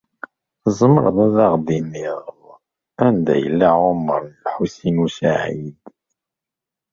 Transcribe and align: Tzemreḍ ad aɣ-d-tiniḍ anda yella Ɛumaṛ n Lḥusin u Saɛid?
Tzemreḍ 0.63 1.17
ad 1.25 1.35
aɣ-d-tiniḍ 1.45 2.21
anda 3.05 3.35
yella 3.43 3.67
Ɛumaṛ 3.85 4.21
n 4.25 4.33
Lḥusin 4.43 4.97
u 5.05 5.07
Saɛid? 5.17 5.79